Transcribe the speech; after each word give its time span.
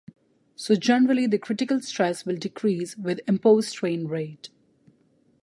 So 0.55 0.73
generally 0.73 1.27
the 1.27 1.37
critical 1.37 1.79
stress 1.79 2.25
will 2.25 2.37
decrease 2.37 2.97
with 2.97 3.21
imposed 3.27 3.69
strain 3.69 4.07
rate. 4.07 4.49